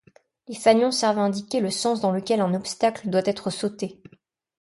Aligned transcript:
Les 0.47 0.55
fanions 0.55 0.89
servent 0.89 1.19
à 1.19 1.25
indiquer 1.25 1.59
le 1.59 1.69
sens 1.69 2.01
dans 2.01 2.11
lequel 2.11 2.41
un 2.41 2.55
obstacle 2.55 3.07
doit 3.11 3.21
être 3.25 3.51
sauté. 3.51 4.01